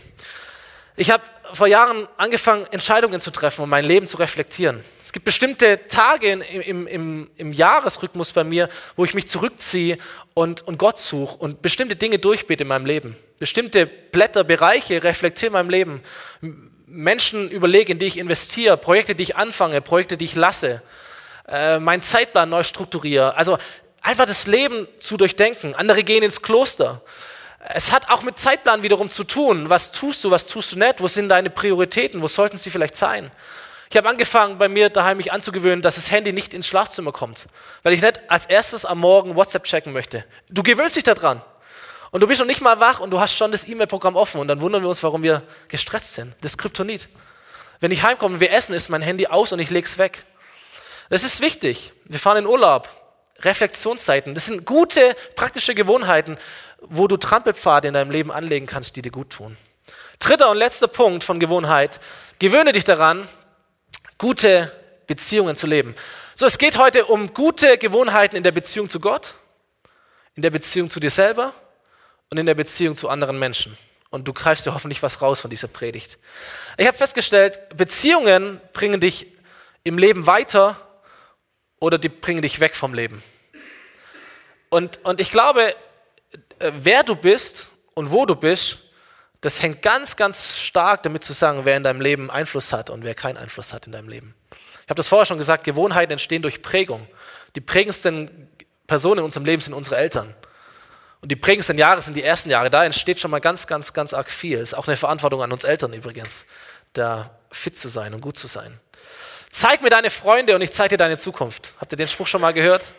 [0.98, 4.84] Ich habe vor Jahren angefangen, Entscheidungen zu treffen, um mein Leben zu reflektieren.
[5.10, 9.98] Es gibt bestimmte Tage im, im, im, Jahresrhythmus bei mir, wo ich mich zurückziehe
[10.36, 13.18] und, und Gott suche und bestimmte Dinge durchbete in meinem Leben.
[13.40, 16.04] Bestimmte Blätter, Bereiche reflektiere in meinem Leben.
[16.86, 20.84] Menschen überlege, in die ich investiere, Projekte, die ich anfange, Projekte, die ich lasse,
[21.48, 23.36] äh, meinen Zeitplan neu strukturiere.
[23.36, 23.58] Also
[24.04, 25.74] einfach das Leben zu durchdenken.
[25.74, 27.02] Andere gehen ins Kloster.
[27.74, 29.72] Es hat auch mit Zeitplan wiederum zu tun.
[29.72, 31.02] Was tust du, was tust du nicht?
[31.02, 32.22] Wo sind deine Prioritäten?
[32.22, 33.32] Wo sollten sie vielleicht sein?
[33.92, 37.48] Ich habe angefangen, bei mir daheim mich anzugewöhnen, dass das Handy nicht ins Schlafzimmer kommt,
[37.82, 40.26] weil ich nicht als erstes am Morgen WhatsApp checken möchte.
[40.48, 41.42] Du gewöhnst dich daran.
[42.12, 44.48] Und du bist noch nicht mal wach und du hast schon das E-Mail-Programm offen und
[44.48, 46.36] dann wundern wir uns, warum wir gestresst sind.
[46.42, 47.10] Das Kryptonit.
[47.80, 50.26] Wenn ich heimkomme und wir essen, ist mein Handy aus und ich lege es weg.
[51.10, 51.94] Das ist wichtig.
[52.06, 52.90] Wir fahren in Urlaub.
[53.40, 54.36] Reflexionszeiten.
[54.36, 56.38] Das sind gute, praktische Gewohnheiten,
[56.82, 59.58] wo du Trampelpfade in deinem Leben anlegen kannst, die dir gut tun.
[60.20, 62.00] Dritter und letzter Punkt von Gewohnheit.
[62.38, 63.28] Gewöhne dich daran,
[64.20, 64.72] gute
[65.08, 65.96] Beziehungen zu leben.
[66.36, 69.34] So, es geht heute um gute Gewohnheiten in der Beziehung zu Gott,
[70.36, 71.54] in der Beziehung zu dir selber
[72.30, 73.76] und in der Beziehung zu anderen Menschen.
[74.12, 76.18] und du greifst dir hoffentlich was raus von dieser Predigt.
[76.78, 79.28] Ich habe festgestellt, Beziehungen bringen dich
[79.84, 80.76] im Leben weiter
[81.80, 83.24] oder die bringen dich weg vom Leben.
[84.70, 85.76] Und, und ich glaube,
[86.60, 88.80] äh, wer du bist und wo du bist,
[89.42, 93.16] das hängt ganz, ganz stark damit zusammen, wer in deinem Leben Einfluss hat und wer
[93.16, 94.36] keinen Einfluss hat in deinem Leben.
[94.52, 97.08] Ich habe das vorher schon gesagt, Gewohnheiten entstehen durch Prägung.
[97.56, 98.50] Die prägendsten
[98.88, 100.36] Personen in unserem Leben sind unsere Eltern.
[101.22, 102.70] Und die prägendsten Jahre sind die ersten Jahre.
[102.70, 104.58] Da entsteht schon mal ganz, ganz, ganz arg viel.
[104.58, 106.46] Ist auch eine Verantwortung an uns Eltern übrigens,
[106.94, 108.80] da fit zu sein und gut zu sein.
[109.52, 111.74] Zeig mir deine Freunde und ich zeige dir deine Zukunft.
[111.80, 112.94] Habt ihr den Spruch schon mal gehört?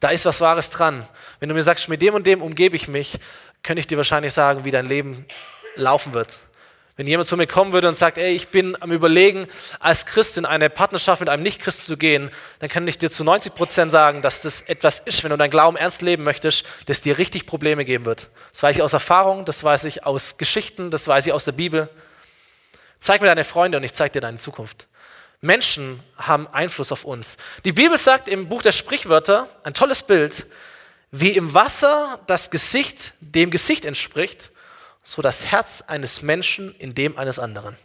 [0.00, 1.06] Da ist was Wahres dran.
[1.40, 3.18] Wenn du mir sagst, mit dem und dem umgebe ich mich,
[3.62, 5.26] könnte ich dir wahrscheinlich sagen, wie dein Leben
[5.76, 6.38] laufen wird.
[6.96, 9.48] Wenn jemand zu mir kommen würde und sagt, ey, ich bin am Überlegen,
[9.80, 13.24] als Christ in eine Partnerschaft mit einem Nichtchristen zu gehen, dann kann ich dir zu
[13.24, 17.00] 90 Prozent sagen, dass das etwas ist, wenn du deinen Glauben ernst leben möchtest, das
[17.00, 18.28] dir richtig Probleme geben wird.
[18.52, 21.52] Das weiß ich aus Erfahrung, das weiß ich aus Geschichten, das weiß ich aus der
[21.52, 21.88] Bibel.
[23.00, 24.86] Zeig mir deine Freunde und ich zeige dir deine Zukunft.
[25.40, 27.36] Menschen haben Einfluss auf uns.
[27.64, 30.46] Die Bibel sagt im Buch der Sprichwörter, ein tolles Bild,
[31.10, 34.52] wie im Wasser das Gesicht dem Gesicht entspricht,
[35.04, 37.76] so das Herz eines Menschen in dem eines anderen.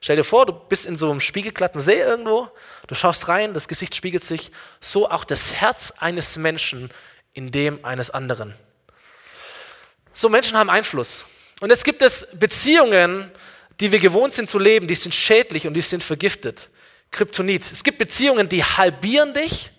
[0.00, 2.50] Stell dir vor, du bist in so einem spiegelglatten See irgendwo,
[2.86, 4.50] du schaust rein, das Gesicht spiegelt sich,
[4.80, 6.90] so auch das Herz eines Menschen
[7.32, 8.54] in dem eines anderen.
[10.12, 11.24] So Menschen haben Einfluss.
[11.60, 13.30] Und es gibt es Beziehungen,
[13.80, 16.70] die wir gewohnt sind zu leben, die sind schädlich und die sind vergiftet.
[17.10, 17.70] Kryptonit.
[17.70, 19.70] Es gibt Beziehungen, die halbieren dich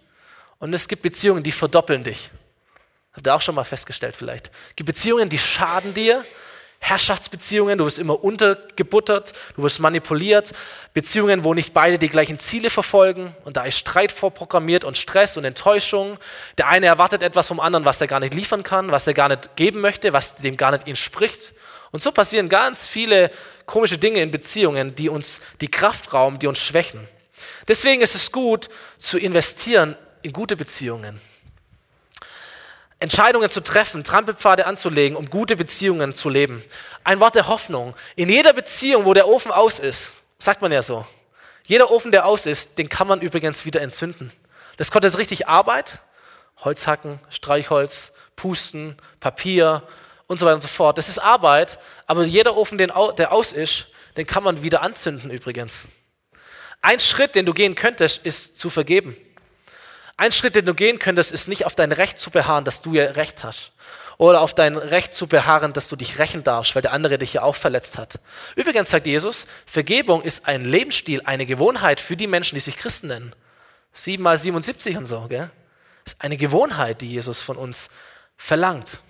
[0.60, 2.32] und es gibt Beziehungen, die verdoppeln dich.
[3.14, 4.48] Habt ihr auch schon mal festgestellt vielleicht.
[4.70, 6.26] Es gibt Beziehungen, die schaden dir
[6.80, 10.52] Herrschaftsbeziehungen, du wirst immer untergebuttert, du wirst manipuliert,
[10.94, 15.36] Beziehungen, wo nicht beide die gleichen Ziele verfolgen und da ist Streit vorprogrammiert und Stress
[15.38, 16.20] und Enttäuschung.
[16.58, 19.30] Der eine erwartet etwas vom anderen, was er gar nicht liefern kann, was er gar
[19.30, 21.54] nicht geben möchte, was dem gar nicht entspricht.
[21.92, 23.32] Und so passieren ganz viele
[23.66, 27.08] komische Dinge in Beziehungen, die uns die Kraft rauben, die uns schwächen.
[27.68, 31.20] Deswegen ist es gut zu investieren in gute Beziehungen.
[33.06, 36.64] Entscheidungen zu treffen, Trampelpfade anzulegen, um gute Beziehungen zu leben.
[37.04, 37.94] Ein Wort der Hoffnung.
[38.16, 41.06] In jeder Beziehung, wo der Ofen aus ist, sagt man ja so,
[41.66, 44.32] jeder Ofen, der aus ist, den kann man übrigens wieder entzünden.
[44.78, 46.00] Das kostet richtig Arbeit.
[46.58, 49.84] Holz hacken, Streichholz, Pusten, Papier
[50.26, 50.98] und so weiter und so fort.
[50.98, 53.86] Das ist Arbeit, aber jeder Ofen, der aus ist,
[54.18, 55.90] den kann man wieder anzünden übrigens.
[56.82, 59.16] Ein Schritt, den du gehen könntest, ist zu vergeben.
[60.18, 62.94] Ein Schritt, den du gehen könntest, ist nicht auf dein Recht zu beharren, dass du
[62.94, 63.74] ja Recht hast.
[64.18, 67.34] Oder auf dein Recht zu beharren, dass du dich rächen darfst, weil der andere dich
[67.34, 68.20] ja auch verletzt hat.
[68.56, 73.08] Übrigens sagt Jesus, Vergebung ist ein Lebensstil, eine Gewohnheit für die Menschen, die sich Christen
[73.08, 73.36] nennen.
[73.92, 75.50] 7 mal 77 und so, gell?
[76.06, 77.90] Das ist eine Gewohnheit, die Jesus von uns
[78.38, 79.02] verlangt.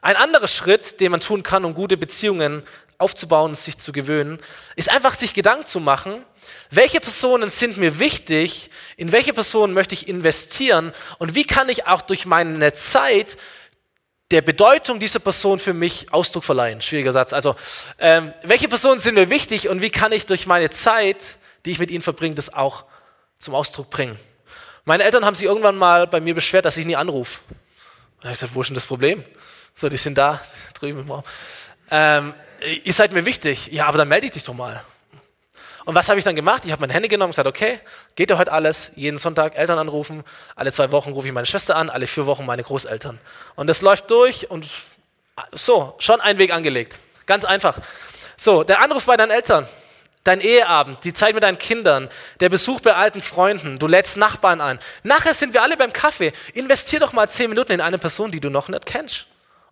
[0.00, 2.62] Ein anderer Schritt, den man tun kann, um gute Beziehungen
[2.98, 4.38] aufzubauen und sich zu gewöhnen,
[4.76, 6.24] ist einfach sich Gedanken zu machen,
[6.70, 11.86] welche Personen sind mir wichtig, in welche Personen möchte ich investieren und wie kann ich
[11.86, 13.36] auch durch meine Zeit
[14.30, 16.82] der Bedeutung dieser Person für mich Ausdruck verleihen.
[16.82, 17.32] Schwieriger Satz.
[17.32, 17.56] Also,
[17.98, 21.78] ähm, welche Personen sind mir wichtig und wie kann ich durch meine Zeit, die ich
[21.78, 22.84] mit ihnen verbringe, das auch
[23.38, 24.18] zum Ausdruck bringen?
[24.84, 27.40] Meine Eltern haben sich irgendwann mal bei mir beschwert, dass ich nie anrufe.
[28.18, 29.24] Habe ich gesagt, wo ist denn das Problem?
[29.74, 30.40] So, die sind da
[30.74, 31.22] drüben im Raum.
[31.90, 32.34] Ähm,
[32.84, 33.68] ihr seid mir wichtig.
[33.72, 34.82] Ja, aber dann melde ich dich doch mal.
[35.84, 36.66] Und was habe ich dann gemacht?
[36.66, 37.80] Ich habe mein Handy genommen und gesagt, okay,
[38.14, 40.22] geht ja heute alles, jeden Sonntag Eltern anrufen,
[40.54, 43.18] alle zwei Wochen rufe ich meine Schwester an, alle vier Wochen meine Großeltern.
[43.56, 44.68] Und das läuft durch und
[45.52, 47.00] so, schon ein Weg angelegt.
[47.24, 47.78] Ganz einfach.
[48.36, 49.66] So, der Anruf bei deinen Eltern,
[50.24, 54.60] dein Eheabend, die Zeit mit deinen Kindern, der Besuch bei alten Freunden, du lädst Nachbarn
[54.60, 54.80] ein.
[55.04, 56.32] Nachher sind wir alle beim Kaffee.
[56.52, 59.26] Investier doch mal zehn Minuten in eine Person, die du noch nicht kennst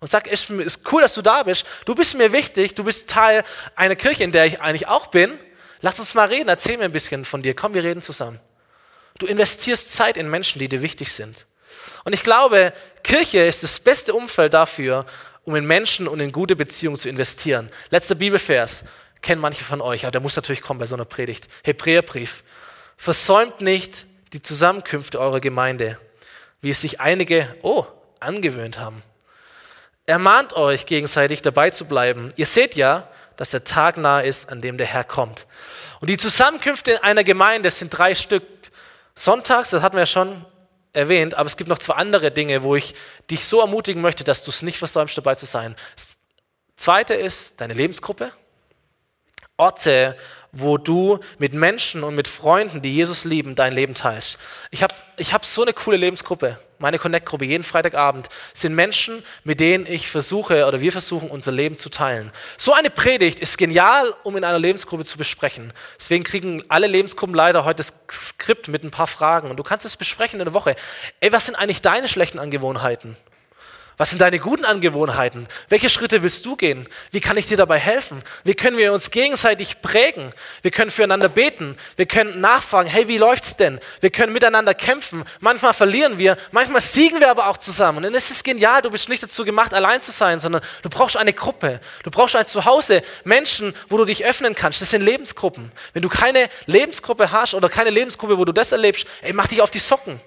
[0.07, 1.67] und sag, es ist cool, dass du da bist.
[1.85, 3.43] Du bist mir wichtig, du bist Teil
[3.75, 5.37] einer Kirche, in der ich eigentlich auch bin.
[5.81, 7.57] Lass uns mal reden, erzähl mir ein bisschen von dir.
[7.57, 8.39] Komm, wir reden zusammen.
[9.19, 11.47] Du investierst Zeit in Menschen, die dir wichtig sind.
[12.05, 15.07] Und ich glaube, Kirche ist das beste Umfeld dafür,
[15.43, 17.69] um in Menschen und in gute Beziehungen zu investieren.
[17.91, 18.85] Letzter Bibelvers,
[19.23, 21.49] kennen manche von euch, aber der muss natürlich kommen bei so einer Predigt.
[21.65, 22.45] Hebräerbrief.
[22.97, 25.99] Versäumt nicht die Zusammenkünfte eurer Gemeinde,
[26.61, 27.87] wie es sich einige, oh,
[28.21, 29.03] angewöhnt haben.
[30.07, 32.33] Ermahnt euch gegenseitig dabei zu bleiben.
[32.37, 35.47] Ihr seht ja, dass der Tag nahe ist, an dem der Herr kommt.
[36.01, 38.45] Und die Zusammenkünfte in einer Gemeinde sind drei Stück.
[39.15, 40.45] Sonntags, das hatten wir ja schon
[40.93, 42.95] erwähnt, aber es gibt noch zwei andere Dinge, wo ich
[43.31, 45.75] dich so ermutigen möchte, dass du es nicht versäumst, dabei zu sein.
[45.95, 46.17] Das
[46.77, 48.33] zweite ist deine Lebensgruppe.
[49.59, 50.17] Orte,
[50.53, 54.39] wo du mit Menschen und mit Freunden, die Jesus lieben, dein Leben teilst.
[54.71, 56.59] Ich habe ich hab so eine coole Lebensgruppe.
[56.79, 61.79] Meine Connect-Gruppe jeden Freitagabend, sind Menschen, mit denen ich versuche oder wir versuchen, unser Leben
[61.79, 62.31] zu teilen.
[62.57, 65.73] So eine Predigt ist genial, um in einer Lebensgruppe zu besprechen.
[65.99, 69.97] Deswegen kriegen alle Lebensgruppenleiter heute das Skript mit ein paar Fragen und du kannst es
[69.97, 70.77] besprechen in der Woche.
[71.21, 73.17] Ey, was sind eigentlich deine schlechten Angewohnheiten?
[73.99, 75.49] Was sind deine guten Angewohnheiten?
[75.71, 76.87] Welche Schritte willst du gehen?
[77.13, 78.23] Wie kann ich dir dabei helfen?
[78.45, 80.35] Wie können wir uns gegenseitig prägen?
[80.61, 81.79] Wir können füreinander beten.
[81.97, 83.81] Wir können nachfragen, hey, wie läuft's denn?
[84.01, 85.25] Wir können miteinander kämpfen.
[85.41, 88.05] Manchmal verlieren wir, manchmal siegen wir aber auch zusammen.
[88.05, 91.17] Und es ist genial, du bist nicht dazu gemacht, allein zu sein, sondern du brauchst
[91.17, 91.81] eine Gruppe.
[92.03, 94.83] Du brauchst ein Zuhause, Menschen, wo du dich öffnen kannst.
[94.83, 95.73] Das sind Lebensgruppen.
[95.95, 99.63] Wenn du keine Lebensgruppe hast oder keine Lebensgruppe, wo du das erlebst, ey, mach dich
[99.63, 100.21] auf die Socken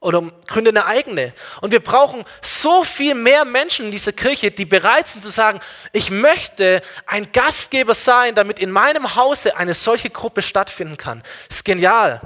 [0.00, 1.32] oder gründe eine eigene.
[1.60, 5.60] Und wir brauchen so viel mehr Menschen in dieser Kirche, die bereit sind zu sagen,
[5.92, 11.22] ich möchte ein Gastgeber sein, damit in meinem Hause eine solche Gruppe stattfinden kann.
[11.48, 12.20] Ist genial.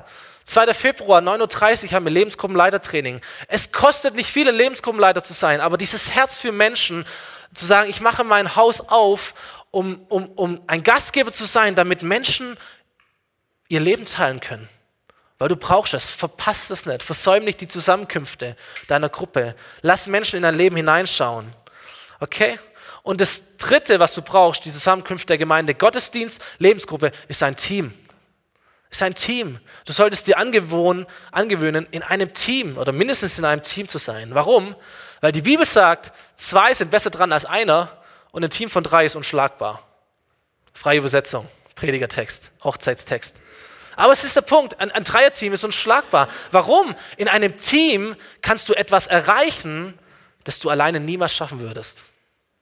[0.44, 0.74] 2.
[0.74, 3.20] Februar, 9.30 Uhr haben wir Lebensgruppenleitertraining.
[3.46, 7.06] Es kostet nicht viel, ein Lebensgruppenleiter zu sein, aber dieses Herz für Menschen,
[7.54, 9.34] zu sagen, ich mache mein Haus auf,
[9.70, 12.56] um, um, um ein Gastgeber zu sein, damit Menschen
[13.68, 14.68] ihr Leben teilen können.
[15.40, 16.10] Weil du brauchst es.
[16.10, 17.02] Verpasst es nicht.
[17.02, 18.56] Versäum nicht die Zusammenkünfte
[18.88, 19.56] deiner Gruppe.
[19.80, 21.50] Lass Menschen in dein Leben hineinschauen.
[22.20, 22.58] Okay?
[23.02, 27.94] Und das dritte, was du brauchst, die Zusammenkünfte der Gemeinde, Gottesdienst, Lebensgruppe, ist ein Team.
[28.90, 29.58] Ist ein Team.
[29.86, 34.34] Du solltest dir angewöhnen, angewöhnen, in einem Team oder mindestens in einem Team zu sein.
[34.34, 34.76] Warum?
[35.22, 37.88] Weil die Bibel sagt, zwei sind besser dran als einer
[38.30, 39.82] und ein Team von drei ist unschlagbar.
[40.74, 43.40] Freie Übersetzung, Predigertext, Hochzeitstext.
[44.00, 46.26] Aber es ist der Punkt, ein, ein Dreierteam ist unschlagbar.
[46.52, 46.94] Warum?
[47.18, 49.92] In einem Team kannst du etwas erreichen,
[50.44, 52.04] das du alleine niemals schaffen würdest.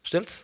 [0.02, 0.42] Stimmt's?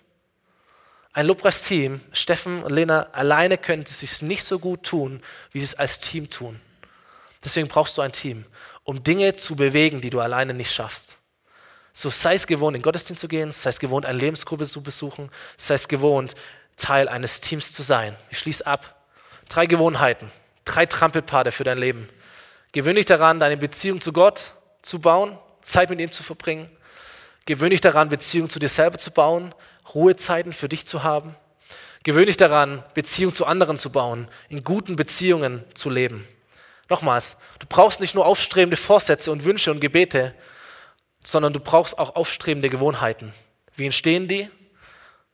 [1.12, 5.64] Ein Lobpreisteam, Steffen und Lena alleine könnten es sich nicht so gut tun, wie sie
[5.64, 6.60] es als Team tun.
[7.42, 8.46] Deswegen brauchst du ein Team,
[8.84, 11.16] um Dinge zu bewegen, die du alleine nicht schaffst.
[11.92, 14.80] So sei es gewohnt, in den Gottesdienst zu gehen, sei es gewohnt, eine Lebensgruppe zu
[14.80, 16.36] besuchen, sei es gewohnt,
[16.76, 18.14] Teil eines Teams zu sein.
[18.30, 18.94] Ich schließe ab.
[19.48, 20.30] Drei Gewohnheiten,
[20.64, 22.08] Drei Trampelpfade für dein Leben.
[22.72, 26.68] Gewöhn dich daran, deine Beziehung zu Gott zu bauen, Zeit mit ihm zu verbringen.
[27.46, 29.54] Gewöhn dich daran, Beziehung zu dir selber zu bauen,
[29.94, 31.36] Ruhezeiten für dich zu haben.
[32.02, 36.26] Gewöhn dich daran, Beziehung zu anderen zu bauen, in guten Beziehungen zu leben.
[36.88, 40.34] Nochmals, du brauchst nicht nur aufstrebende Vorsätze und Wünsche und Gebete,
[41.24, 43.32] sondern du brauchst auch aufstrebende Gewohnheiten.
[43.76, 44.50] Wie entstehen die?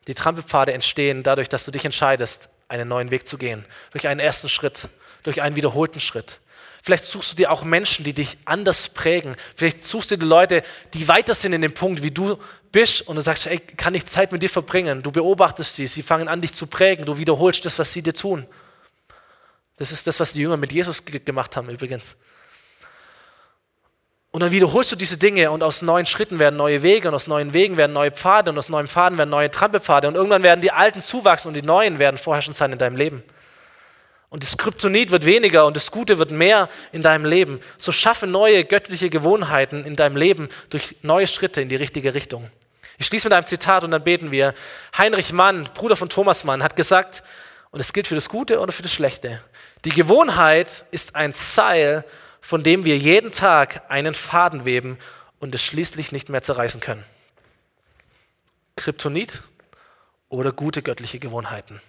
[0.07, 4.21] Die Trampelpfade entstehen dadurch, dass du dich entscheidest, einen neuen Weg zu gehen, durch einen
[4.21, 4.89] ersten Schritt
[5.23, 6.41] durch einen wiederholten Schritt.
[6.83, 9.37] Vielleicht suchst du dir auch Menschen, die dich anders prägen.
[9.55, 10.63] Vielleicht suchst du dir Leute,
[10.95, 12.39] die weiter sind in dem Punkt, wie du
[12.73, 15.03] bist und du sagst, ey, kann ich Zeit mit dir verbringen?
[15.03, 17.05] Du beobachtest sie, sie fangen an, dich zu prägen.
[17.05, 18.47] Du wiederholst das, was sie dir tun.
[19.77, 22.17] Das ist das, was die Jünger mit Jesus gemacht haben übrigens.
[24.31, 27.27] Und dann wiederholst du diese Dinge und aus neuen Schritten werden neue Wege und aus
[27.27, 30.61] neuen Wegen werden neue Pfade und aus neuen Pfaden werden neue Trampelpfade und irgendwann werden
[30.61, 33.25] die alten zuwachsen und die neuen werden vorher schon sein in deinem Leben.
[34.31, 37.61] Und das Kryptonit wird weniger und das Gute wird mehr in deinem Leben.
[37.77, 42.49] So schaffe neue göttliche Gewohnheiten in deinem Leben durch neue Schritte in die richtige Richtung.
[42.97, 44.55] Ich schließe mit einem Zitat und dann beten wir.
[44.97, 47.25] Heinrich Mann, Bruder von Thomas Mann, hat gesagt,
[47.73, 49.43] und es gilt für das Gute oder für das Schlechte,
[49.85, 52.05] die Gewohnheit ist ein Seil,
[52.41, 54.99] von dem wir jeden Tag einen Faden weben
[55.39, 57.05] und es schließlich nicht mehr zerreißen können.
[58.77, 59.43] Kryptonit
[60.29, 61.81] oder gute göttliche Gewohnheiten.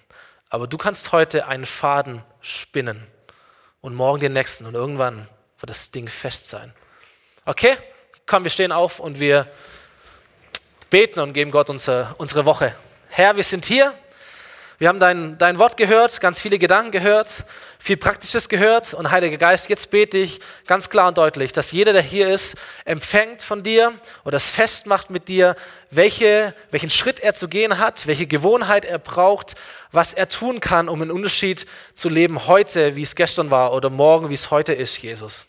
[0.51, 3.07] Aber du kannst heute einen Faden spinnen
[3.79, 6.73] und morgen den nächsten und irgendwann wird das Ding fest sein.
[7.45, 7.77] Okay?
[8.25, 9.49] Komm, wir stehen auf und wir
[10.89, 12.75] beten und geben Gott unsere, unsere Woche.
[13.07, 13.93] Herr, wir sind hier
[14.81, 17.43] wir haben dein, dein Wort gehört, ganz viele Gedanken gehört,
[17.77, 18.95] viel Praktisches gehört.
[18.95, 22.57] Und Heiliger Geist, jetzt bete ich ganz klar und deutlich, dass jeder, der hier ist,
[22.83, 23.93] empfängt von dir
[24.25, 25.55] oder es festmacht mit dir,
[25.91, 29.53] welche, welchen Schritt er zu gehen hat, welche Gewohnheit er braucht,
[29.91, 33.91] was er tun kann, um einen Unterschied zu leben heute, wie es gestern war oder
[33.91, 35.45] morgen, wie es heute ist, Jesus.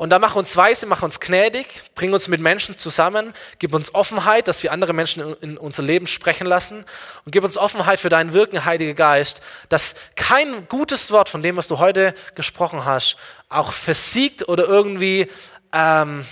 [0.00, 3.94] Und da mach uns weise, mach uns gnädig, bring uns mit Menschen zusammen, gib uns
[3.94, 6.86] Offenheit, dass wir andere Menschen in unser Leben sprechen lassen
[7.26, 11.58] und gib uns Offenheit für deinen Wirken, Heiliger Geist, dass kein gutes Wort von dem,
[11.58, 13.18] was du heute gesprochen hast,
[13.50, 15.26] auch versiegt oder irgendwie
[15.74, 16.24] ähm,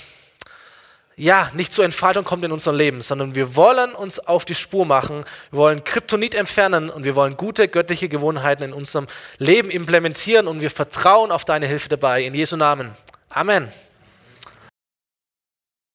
[1.17, 4.87] ja, nicht zur Entfaltung kommt in unserem Leben, sondern wir wollen uns auf die Spur
[4.87, 10.49] machen, wir wollen Kryptonit entfernen und wir wollen gute göttliche Gewohnheiten in unserem Leben implementieren
[10.49, 12.23] und wir vertrauen auf deine Hilfe dabei.
[12.23, 12.93] In Jesu Namen.
[13.39, 13.71] Amen.